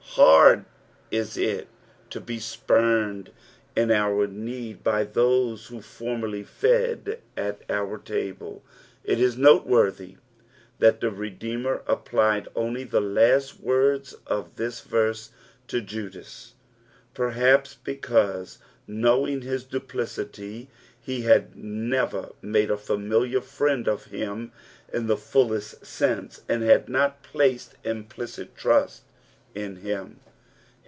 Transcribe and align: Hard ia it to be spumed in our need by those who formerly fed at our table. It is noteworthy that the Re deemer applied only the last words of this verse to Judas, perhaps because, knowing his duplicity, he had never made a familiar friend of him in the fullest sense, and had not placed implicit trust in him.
Hard 0.15 0.65
ia 1.09 1.21
it 1.37 1.69
to 2.09 2.19
be 2.19 2.37
spumed 2.37 3.31
in 3.77 3.91
our 3.91 4.27
need 4.27 4.83
by 4.83 5.05
those 5.05 5.67
who 5.67 5.81
formerly 5.81 6.43
fed 6.43 7.21
at 7.37 7.61
our 7.69 7.97
table. 7.97 8.61
It 9.05 9.21
is 9.21 9.37
noteworthy 9.37 10.17
that 10.79 10.99
the 10.99 11.11
Re 11.11 11.29
deemer 11.29 11.81
applied 11.87 12.49
only 12.57 12.83
the 12.83 12.99
last 12.99 13.61
words 13.61 14.13
of 14.27 14.57
this 14.57 14.81
verse 14.81 15.29
to 15.69 15.79
Judas, 15.79 16.55
perhaps 17.13 17.77
because, 17.81 18.57
knowing 18.85 19.43
his 19.43 19.63
duplicity, 19.63 20.67
he 20.99 21.21
had 21.21 21.55
never 21.55 22.31
made 22.41 22.69
a 22.69 22.75
familiar 22.75 23.39
friend 23.39 23.87
of 23.87 24.03
him 24.05 24.51
in 24.91 25.07
the 25.07 25.15
fullest 25.15 25.85
sense, 25.85 26.41
and 26.49 26.63
had 26.63 26.89
not 26.89 27.23
placed 27.23 27.75
implicit 27.85 28.57
trust 28.57 29.03
in 29.53 29.75
him. 29.75 30.17